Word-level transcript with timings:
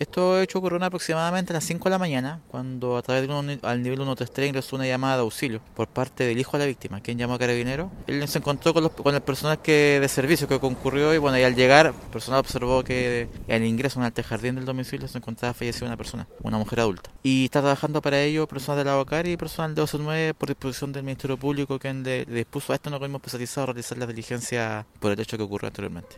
Esto 0.00 0.40
hecho 0.40 0.60
ocurrió 0.60 0.82
aproximadamente 0.82 1.52
a 1.52 1.54
las 1.56 1.64
5 1.64 1.84
de 1.84 1.90
la 1.90 1.98
mañana, 1.98 2.40
cuando 2.48 2.96
a 2.96 3.02
través 3.02 3.28
de 3.28 3.34
un, 3.34 3.60
al 3.60 3.82
nivel 3.82 3.98
133 3.98 4.48
ingresó 4.48 4.76
una 4.76 4.86
llamada 4.86 5.16
de 5.16 5.20
auxilio 5.20 5.60
por 5.74 5.88
parte 5.88 6.24
del 6.24 6.38
hijo 6.38 6.52
de 6.52 6.64
la 6.64 6.66
víctima, 6.66 7.02
quien 7.02 7.18
llamó 7.18 7.34
a 7.34 7.38
carabinero. 7.38 7.90
Él 8.06 8.26
se 8.26 8.38
encontró 8.38 8.72
con, 8.72 8.84
los, 8.84 8.92
con 8.92 9.14
el 9.14 9.20
personal 9.20 9.60
que 9.60 10.00
de 10.00 10.08
servicio 10.08 10.48
que 10.48 10.58
concurrió 10.58 11.12
y 11.12 11.18
bueno, 11.18 11.38
y 11.38 11.42
al 11.42 11.54
llegar, 11.54 11.88
el 11.88 11.92
personal 12.10 12.40
observó 12.40 12.82
que 12.82 13.28
al 13.50 13.62
ingreso 13.62 14.00
en 14.00 14.06
el 14.06 14.24
jardín 14.24 14.54
del 14.54 14.64
domicilio 14.64 15.06
se 15.06 15.18
encontraba 15.18 15.52
fallecida 15.52 15.86
una 15.86 15.98
persona, 15.98 16.26
una 16.42 16.56
mujer 16.56 16.80
adulta. 16.80 17.10
Y 17.22 17.44
está 17.44 17.60
trabajando 17.60 18.00
para 18.00 18.22
ello 18.22 18.48
personal 18.48 18.78
de 18.78 18.84
la 18.86 18.98
OCAR 18.98 19.26
y 19.26 19.36
personal 19.36 19.74
de 19.74 19.86
9 19.98 20.32
por 20.32 20.48
disposición 20.48 20.92
del 20.92 21.02
Ministerio 21.02 21.36
Público, 21.36 21.78
quien 21.78 22.04
le, 22.04 22.24
le 22.24 22.36
dispuso 22.36 22.72
a 22.72 22.76
este 22.76 22.88
organismo 22.88 23.18
especializado 23.18 23.64
a 23.64 23.66
realizar 23.66 23.98
la 23.98 24.06
diligencia 24.06 24.86
por 24.98 25.12
el 25.12 25.20
hecho 25.20 25.36
que 25.36 25.42
ocurrió 25.42 25.66
anteriormente. 25.66 26.16